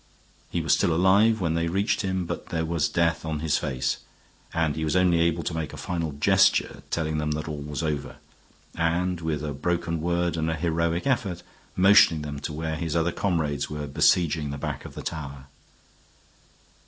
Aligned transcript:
He 0.49 0.61
was 0.61 0.73
still 0.73 0.91
alive 0.91 1.39
when 1.39 1.53
they 1.53 1.67
reached 1.67 2.01
him, 2.01 2.25
but 2.25 2.47
there 2.47 2.65
was 2.65 2.89
death 2.89 3.23
on 3.23 3.39
his 3.41 3.59
face, 3.59 3.97
and 4.51 4.75
he 4.75 4.83
was 4.83 4.95
only 4.95 5.19
able 5.19 5.43
to 5.43 5.53
make 5.53 5.73
a 5.73 5.77
final 5.77 6.13
gesture 6.13 6.81
telling 6.89 7.19
them 7.19 7.29
that 7.33 7.47
all 7.47 7.61
was 7.61 7.83
over; 7.83 8.15
and, 8.73 9.21
with 9.21 9.43
a 9.45 9.53
broken 9.53 10.01
word 10.01 10.37
and 10.37 10.49
a 10.49 10.55
heroic 10.55 11.05
effort, 11.05 11.43
motioning 11.75 12.23
them 12.23 12.37
on 12.37 12.41
to 12.41 12.51
where 12.51 12.77
his 12.77 12.95
other 12.95 13.11
comrades 13.11 13.69
were 13.69 13.85
besieging 13.85 14.49
the 14.49 14.57
back 14.57 14.85
of 14.85 14.95
the 14.95 15.03
tower. 15.03 15.45